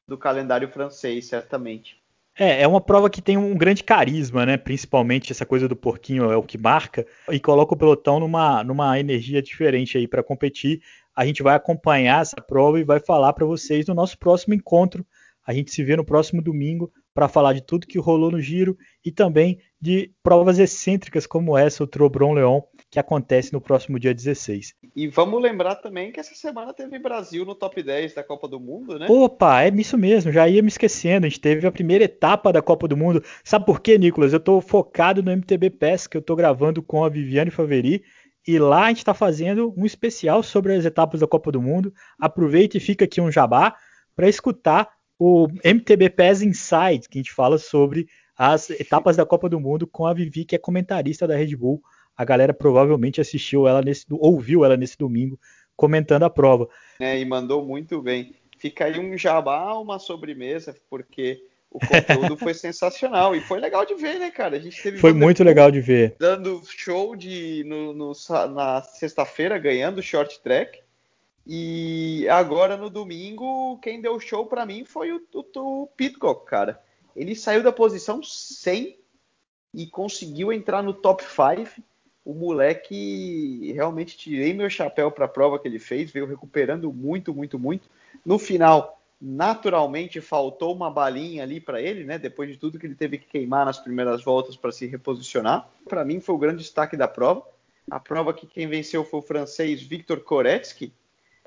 do 0.08 0.18
calendário 0.18 0.68
francês, 0.70 1.28
certamente. 1.28 2.02
É, 2.38 2.64
é 2.64 2.68
uma 2.68 2.82
prova 2.82 3.10
que 3.10 3.22
tem 3.22 3.38
um 3.38 3.56
grande 3.56 3.84
carisma, 3.84 4.46
né? 4.46 4.58
Principalmente 4.58 5.32
essa 5.32 5.46
coisa 5.46 5.68
do 5.68 5.76
porquinho 5.76 6.32
é 6.32 6.38
o 6.38 6.44
que 6.44 6.58
marca 6.58 7.06
e 7.30 7.40
coloca 7.40 7.74
o 7.74 7.78
pelotão 7.78 8.20
numa, 8.20 8.64
numa 8.64 9.00
energia 9.00 9.42
diferente 9.42 9.98
aí 9.98 10.08
para 10.08 10.24
competir. 10.24 10.82
A 11.16 11.26
gente 11.26 11.44
vai 11.44 11.56
acompanhar 11.56 12.22
essa 12.22 12.42
prova 12.42 12.80
e 12.80 12.84
vai 12.84 13.00
falar 13.00 13.34
para 13.34 13.46
vocês 13.46 13.86
no 13.88 13.94
nosso 13.94 14.18
próximo 14.18 14.54
encontro. 14.54 15.06
A 15.46 15.54
gente 15.54 15.72
se 15.72 15.84
vê 15.84 15.96
no 15.96 16.06
próximo 16.06 16.42
domingo 16.42 16.92
para 17.14 17.28
falar 17.28 17.54
de 17.54 17.62
tudo 17.62 17.88
que 17.88 18.00
rolou 18.00 18.32
no 18.32 18.40
giro 18.40 18.78
e 19.04 19.12
também 19.12 19.60
de 19.80 20.12
provas 20.24 20.60
excêntricas 20.60 21.28
como 21.28 21.58
essa, 21.58 21.84
o 21.84 21.88
Trobron 21.88 22.34
Leon, 22.34 22.62
que 22.90 23.00
acontece 23.00 23.52
no 23.52 23.60
próximo 23.60 24.00
dia 24.00 24.14
16. 24.14 24.76
E 24.96 25.08
vamos 25.08 25.42
lembrar 25.42 25.76
também 25.76 26.12
que 26.12 26.20
essa 26.20 26.36
semana 26.36 26.74
teve 26.74 27.00
Brasil 27.00 27.46
no 27.46 27.56
top 27.56 27.82
10 27.82 28.14
da 28.14 28.24
Copa 28.24 28.48
do 28.48 28.60
Mundo, 28.60 29.00
né? 29.00 29.08
Opa, 29.10 29.64
é 29.64 29.70
isso 29.70 29.98
mesmo, 29.98 30.32
já 30.32 30.48
ia 30.48 30.62
me 30.62 30.68
esquecendo. 30.68 31.26
A 31.26 31.30
gente 31.30 31.42
teve 31.42 31.66
a 31.66 31.72
primeira 31.72 32.04
etapa 32.04 32.54
da 32.54 32.62
Copa 32.62 32.88
do 32.88 32.96
Mundo. 32.96 33.24
Sabe 33.44 33.66
por 33.66 33.82
quê, 33.82 33.98
Nicolas? 33.98 34.34
Eu 34.34 34.38
estou 34.38 34.62
focado 34.62 35.24
no 35.24 35.32
MTB 35.32 35.70
PES, 35.72 36.08
que 36.08 36.18
eu 36.18 36.22
estou 36.22 36.36
gravando 36.36 36.82
com 36.82 37.04
a 37.04 37.10
Viviane 37.10 37.50
Faveri. 37.50 38.04
E 38.48 38.58
lá 38.58 38.86
a 38.86 38.88
gente 38.90 39.00
está 39.00 39.14
fazendo 39.14 39.74
um 39.78 39.86
especial 39.86 40.42
sobre 40.42 40.76
as 40.76 40.86
etapas 40.86 41.20
da 41.20 41.28
Copa 41.28 41.52
do 41.52 41.62
Mundo. 41.62 41.94
Aproveite 42.20 42.78
e 42.78 42.82
fica 42.82 43.06
aqui 43.06 43.22
um 43.22 43.32
jabá 43.32 43.76
para 44.16 44.28
escutar 44.28 44.90
o 45.20 45.48
MTB 45.64 46.10
PES 46.10 46.42
Inside, 46.42 47.08
que 47.08 47.20
a 47.20 47.22
gente 47.22 47.32
fala 47.32 47.58
sobre 47.58 48.08
as 48.36 48.70
etapas 48.72 49.16
da 49.16 49.26
Copa 49.26 49.48
do 49.48 49.60
Mundo 49.60 49.86
com 49.86 50.06
a 50.06 50.14
Vivi, 50.14 50.46
que 50.46 50.56
é 50.56 50.60
comentarista 50.60 51.28
da 51.28 51.36
Red 51.36 51.56
Bull 51.56 51.82
a 52.22 52.26
galera 52.26 52.54
provavelmente 52.54 53.20
assistiu 53.20 53.68
ela 53.68 53.82
nesse, 53.82 54.06
ouviu 54.12 54.64
ela 54.64 54.78
nesse 54.78 54.98
domingo 54.98 55.40
comentando 55.76 56.24
a 56.24 56.30
prova. 56.30 56.70
É, 57.00 57.20
e 57.20 57.26
mandou 57.26 57.66
muito 57.66 58.00
bem. 58.02 58.36
Fica 58.58 58.86
aí 58.86 59.00
um 59.00 59.18
jabá, 59.18 59.74
uma 59.74 59.98
sobremesa, 59.98 60.76
porque 60.88 61.42
o 61.72 61.80
conteúdo 61.80 62.38
foi 62.38 62.54
sensacional 62.54 63.34
e 63.34 63.40
foi 63.40 63.60
legal 63.60 63.86
de 63.86 63.96
ver, 63.96 64.20
né, 64.20 64.30
cara? 64.30 64.58
A 64.58 64.60
gente 64.60 64.84
teve 64.84 64.98
foi 64.98 65.14
muito 65.14 65.42
legal 65.42 65.72
de 65.72 65.80
ver. 65.80 66.16
Dando 66.20 66.62
show 66.66 67.16
de 67.16 67.64
no, 67.66 67.94
no, 67.94 68.12
na 68.54 68.82
sexta-feira, 68.82 69.58
ganhando 69.58 70.00
o 70.00 70.04
short 70.04 70.42
track. 70.42 70.82
E 71.48 72.28
agora 72.30 72.76
no 72.76 72.90
domingo, 72.90 73.80
quem 73.80 74.02
deu 74.02 74.20
show 74.20 74.46
para 74.46 74.66
mim 74.66 74.84
foi 74.84 75.14
o, 75.14 75.22
o, 75.34 75.84
o 75.84 75.88
Pitcock, 75.88 76.46
cara. 76.46 76.80
Ele 77.16 77.36
saiu 77.36 77.64
da 77.64 77.72
posição 77.72 78.22
100 78.22 79.00
e 79.74 79.88
conseguiu 79.88 80.52
entrar 80.52 80.84
no 80.84 80.94
top 80.94 81.24
5 81.24 81.82
o 82.24 82.34
moleque 82.34 83.72
realmente 83.74 84.16
tirei 84.16 84.54
meu 84.54 84.70
chapéu 84.70 85.10
para 85.10 85.26
a 85.26 85.30
prova 85.30 85.58
que 85.58 85.68
ele 85.68 85.80
fez, 85.80 86.12
veio 86.12 86.28
recuperando 86.28 86.94
muito, 86.94 87.34
muito, 87.34 87.58
muito. 87.58 87.90
No 88.24 88.38
final, 88.38 89.01
naturalmente 89.22 90.20
faltou 90.20 90.74
uma 90.74 90.90
balinha 90.90 91.44
ali 91.44 91.60
para 91.60 91.82
ele, 91.82 92.04
né? 92.04 92.18
Depois 92.18 92.50
de 92.50 92.58
tudo 92.58 92.80
que 92.80 92.88
ele 92.88 92.96
teve 92.96 93.20
que 93.20 93.28
queimar 93.28 93.66
nas 93.66 93.78
primeiras 93.78 94.24
voltas 94.24 94.56
para 94.56 94.72
se 94.72 94.88
reposicionar. 94.88 95.70
Para 95.88 96.04
mim 96.04 96.20
foi 96.20 96.34
o 96.34 96.40
grande 96.40 96.64
destaque 96.64 96.98
da 96.98 97.08
prova. 97.08 97.46
A 97.90 98.00
prova 98.00 98.34
que 98.34 98.48
quem 98.48 98.68
venceu 98.68 99.04
foi 99.04 99.20
o 99.20 99.24
francês 99.24 99.82
Victor 99.82 100.22
Koretsky, 100.22 100.92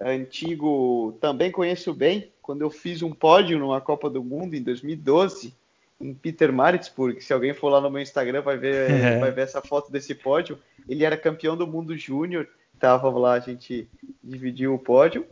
antigo, 0.01 1.17
também 1.21 1.51
conheço 1.51 1.93
bem, 1.93 2.31
quando 2.43 2.63
eu 2.63 2.71
fiz 2.71 3.03
um 3.03 3.13
pódio 3.13 3.59
numa 3.59 3.81
Copa 3.81 4.11
do 4.11 4.23
Mundo 4.23 4.55
em 4.55 4.63
2012 4.63 5.55
em 6.01 6.13
Peter 6.13 6.53
Maritzburg. 6.53 7.21
Se 7.21 7.33
alguém 7.33 7.55
for 7.55 7.71
lá 7.71 7.81
no 7.81 7.91
meu 7.91 8.03
Instagram, 8.03 8.43
vai 8.43 8.59
ver, 8.59 8.91
é. 8.91 9.19
vai 9.19 9.31
ver 9.31 9.43
essa 9.43 9.63
foto 9.63 9.91
desse 9.91 10.15
pódio. 10.15 10.59
Ele 10.89 11.05
era 11.05 11.17
campeão 11.17 11.57
do 11.57 11.67
mundo 11.67 11.97
júnior. 11.97 12.49
Tava 12.79 13.09
lá, 13.11 13.35
a 13.35 13.41
gente 13.41 13.89
dividiu 14.23 14.75
o 14.75 14.79
pódio. 14.79 15.27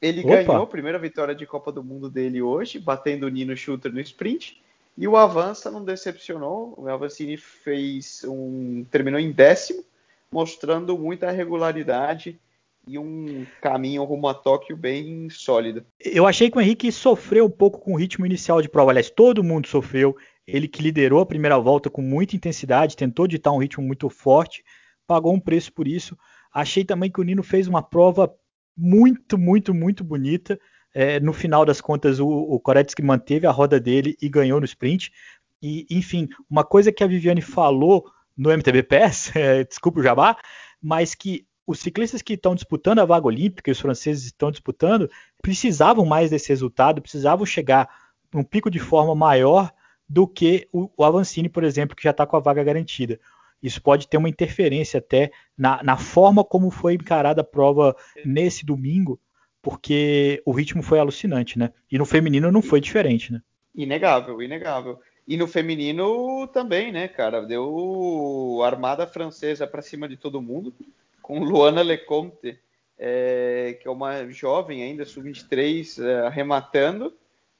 Ele 0.00 0.20
Opa. 0.20 0.28
ganhou 0.28 0.62
a 0.62 0.66
primeira 0.66 0.98
vitória 0.98 1.34
de 1.34 1.46
Copa 1.46 1.72
do 1.72 1.82
Mundo 1.82 2.08
dele 2.08 2.40
hoje, 2.40 2.78
batendo 2.78 3.26
o 3.26 3.28
Nino 3.28 3.56
Shooter 3.56 3.92
no 3.92 4.00
sprint. 4.00 4.60
E 4.96 5.06
o 5.06 5.16
Avança 5.16 5.70
não 5.70 5.84
decepcionou. 5.84 6.74
O 6.76 6.88
Avancini 6.88 7.36
fez 7.36 8.24
um. 8.24 8.84
terminou 8.90 9.20
em 9.20 9.30
décimo, 9.30 9.84
mostrando 10.30 10.98
muita 10.98 11.30
regularidade 11.30 12.38
e 12.86 12.98
um 12.98 13.46
caminho 13.60 14.02
rumo 14.02 14.26
a 14.28 14.34
Tóquio 14.34 14.76
bem 14.76 15.28
sólido. 15.30 15.84
Eu 16.00 16.26
achei 16.26 16.50
que 16.50 16.56
o 16.56 16.60
Henrique 16.60 16.90
sofreu 16.90 17.44
um 17.44 17.50
pouco 17.50 17.78
com 17.78 17.92
o 17.92 17.96
ritmo 17.96 18.24
inicial 18.24 18.62
de 18.62 18.68
prova. 18.68 18.90
Aliás, 18.90 19.10
todo 19.10 19.44
mundo 19.44 19.68
sofreu. 19.68 20.16
ele 20.46 20.66
que 20.66 20.82
liderou 20.82 21.20
a 21.20 21.26
primeira 21.26 21.58
volta 21.58 21.90
com 21.90 22.00
muita 22.00 22.34
intensidade, 22.34 22.96
tentou 22.96 23.26
ditar 23.26 23.52
um 23.52 23.58
ritmo 23.58 23.84
muito 23.84 24.08
forte, 24.08 24.64
pagou 25.06 25.34
um 25.34 25.40
preço 25.40 25.72
por 25.72 25.86
isso. 25.86 26.16
Achei 26.52 26.84
também 26.84 27.10
que 27.10 27.20
o 27.20 27.24
Nino 27.24 27.42
fez 27.42 27.68
uma 27.68 27.82
prova 27.82 28.34
muito, 28.78 29.36
muito, 29.36 29.74
muito 29.74 30.04
bonita. 30.04 30.58
É, 30.94 31.18
no 31.18 31.32
final 31.32 31.64
das 31.64 31.80
contas, 31.80 32.20
o, 32.20 32.28
o 32.28 32.60
Koretsky 32.60 33.02
manteve 33.02 33.46
a 33.46 33.50
roda 33.50 33.80
dele 33.80 34.16
e 34.22 34.28
ganhou 34.28 34.60
no 34.60 34.64
sprint. 34.64 35.12
E, 35.60 35.86
enfim, 35.90 36.28
uma 36.48 36.64
coisa 36.64 36.92
que 36.92 37.02
a 37.02 37.06
Viviane 37.06 37.42
falou 37.42 38.08
no 38.36 38.50
MTB 38.50 38.84
PES, 38.84 39.34
é, 39.36 39.64
desculpa 39.64 39.98
o 39.98 40.02
jabá, 40.02 40.36
mas 40.80 41.14
que 41.14 41.44
os 41.66 41.80
ciclistas 41.80 42.22
que 42.22 42.34
estão 42.34 42.54
disputando 42.54 43.00
a 43.00 43.04
vaga 43.04 43.26
olímpica, 43.26 43.70
os 43.70 43.80
franceses 43.80 44.24
estão 44.24 44.50
disputando, 44.50 45.10
precisavam 45.42 46.06
mais 46.06 46.30
desse 46.30 46.48
resultado, 46.48 47.02
precisavam 47.02 47.44
chegar 47.44 47.88
num 48.32 48.44
pico 48.44 48.70
de 48.70 48.78
forma 48.78 49.14
maior 49.14 49.70
do 50.08 50.26
que 50.26 50.68
o, 50.72 50.88
o 50.96 51.04
Avancini, 51.04 51.48
por 51.48 51.64
exemplo, 51.64 51.94
que 51.94 52.02
já 52.02 52.10
está 52.10 52.24
com 52.24 52.36
a 52.36 52.40
vaga 52.40 52.64
garantida. 52.64 53.20
Isso 53.62 53.82
pode 53.82 54.08
ter 54.08 54.16
uma 54.16 54.28
interferência 54.28 54.98
até 54.98 55.30
na, 55.56 55.82
na 55.82 55.96
forma 55.96 56.44
como 56.44 56.70
foi 56.70 56.94
encarada 56.94 57.40
a 57.40 57.44
prova 57.44 57.96
nesse 58.24 58.64
domingo, 58.64 59.20
porque 59.60 60.42
o 60.46 60.52
ritmo 60.52 60.82
foi 60.82 60.98
alucinante, 60.98 61.58
né? 61.58 61.72
E 61.90 61.98
no 61.98 62.04
feminino 62.04 62.52
não 62.52 62.62
foi 62.62 62.80
diferente, 62.80 63.32
né? 63.32 63.42
Inegável, 63.74 64.40
inegável. 64.40 64.98
E 65.26 65.36
no 65.36 65.46
feminino 65.46 66.46
também, 66.48 66.90
né, 66.90 67.06
cara? 67.06 67.42
Deu 67.42 68.60
armada 68.64 69.06
francesa 69.06 69.66
para 69.66 69.82
cima 69.82 70.08
de 70.08 70.16
todo 70.16 70.40
mundo, 70.40 70.72
com 71.20 71.40
Luana 71.44 71.82
Lecomte, 71.82 72.58
é, 72.98 73.78
que 73.80 73.86
é 73.86 73.90
uma 73.90 74.26
jovem 74.30 74.82
ainda, 74.82 75.04
sub-23, 75.04 76.02
é, 76.02 76.26
arrematando 76.26 77.12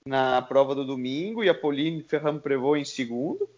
na 0.05 0.41
prova 0.41 0.75
do 0.75 0.85
domingo, 0.85 1.45
e 1.45 1.49
a 1.51 1.55
Pauline 1.55 2.03
Ferrand-Prevot 2.03 2.81
em 2.81 2.85
segundo. 2.85 3.49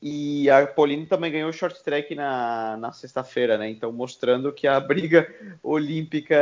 E 0.00 0.48
a 0.48 0.64
Pauline 0.66 1.06
também 1.06 1.32
ganhou 1.32 1.52
short 1.52 1.82
track 1.82 2.14
na, 2.14 2.76
na 2.76 2.92
sexta-feira, 2.92 3.58
né? 3.58 3.68
Então 3.68 3.92
mostrando 3.92 4.52
que 4.52 4.66
a 4.66 4.78
briga 4.80 5.28
olímpica 5.62 6.36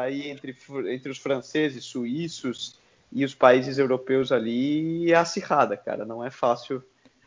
aí 0.00 0.28
entre, 0.28 0.56
entre 0.88 1.10
os 1.10 1.18
franceses, 1.18 1.84
suíços 1.84 2.78
e 3.12 3.24
os 3.24 3.34
países 3.34 3.78
europeus 3.78 4.32
ali 4.32 5.12
é 5.12 5.14
acirrada, 5.14 5.76
cara. 5.76 6.04
Não 6.04 6.24
é 6.24 6.30
fácil 6.30 6.82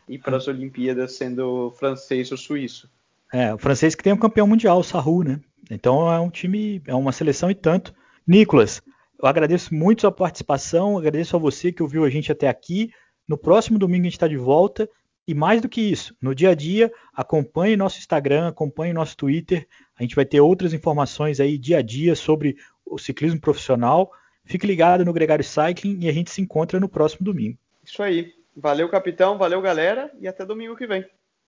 ir 0.07 0.19
para 0.19 0.37
as 0.37 0.47
Olimpíadas 0.47 1.13
sendo 1.13 1.71
francês 1.79 2.31
ou 2.31 2.37
suíço. 2.37 2.89
É, 3.33 3.53
o 3.53 3.57
francês 3.57 3.95
que 3.95 4.03
tem 4.03 4.11
um 4.11 4.17
campeão 4.17 4.45
mundial, 4.45 4.79
o 4.79 4.83
Sarru, 4.83 5.23
né? 5.23 5.39
Então 5.69 6.11
é 6.11 6.19
um 6.19 6.29
time, 6.29 6.81
é 6.85 6.93
uma 6.93 7.13
seleção 7.13 7.49
e 7.49 7.55
tanto. 7.55 7.93
Nicolas, 8.27 8.81
eu 9.21 9.27
agradeço 9.27 9.73
muito 9.73 10.01
sua 10.01 10.11
participação, 10.11 10.97
agradeço 10.97 11.35
a 11.35 11.39
você 11.39 11.71
que 11.71 11.81
ouviu 11.81 12.03
a 12.03 12.09
gente 12.09 12.29
até 12.29 12.49
aqui. 12.49 12.91
No 13.25 13.37
próximo 13.37 13.79
domingo 13.79 14.01
a 14.01 14.05
gente 14.05 14.13
está 14.13 14.27
de 14.27 14.35
volta. 14.35 14.89
E 15.27 15.33
mais 15.33 15.61
do 15.61 15.69
que 15.69 15.81
isso, 15.81 16.15
no 16.21 16.33
dia 16.33 16.49
a 16.49 16.55
dia, 16.55 16.91
acompanhe 17.13 17.77
nosso 17.77 17.99
Instagram, 17.99 18.47
acompanhe 18.47 18.91
nosso 18.91 19.15
Twitter. 19.15 19.67
A 19.97 20.01
gente 20.01 20.15
vai 20.15 20.25
ter 20.25 20.41
outras 20.41 20.73
informações 20.73 21.39
aí 21.39 21.57
dia 21.57 21.77
a 21.77 21.81
dia 21.81 22.15
sobre 22.15 22.57
o 22.85 22.97
ciclismo 22.97 23.39
profissional. 23.39 24.11
Fique 24.43 24.65
ligado 24.65 25.05
no 25.05 25.13
Gregário 25.13 25.45
Cycling 25.45 25.99
e 26.01 26.09
a 26.09 26.11
gente 26.11 26.31
se 26.31 26.41
encontra 26.41 26.79
no 26.79 26.89
próximo 26.89 27.23
domingo. 27.23 27.57
Isso 27.83 28.01
aí. 28.01 28.33
Valeu, 28.55 28.89
capitão. 28.89 29.37
Valeu, 29.37 29.61
galera. 29.61 30.11
E 30.19 30.27
até 30.27 30.45
domingo 30.45 30.75
que 30.75 30.87
vem. 30.87 31.05